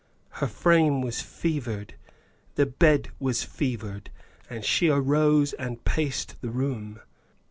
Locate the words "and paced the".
5.53-6.49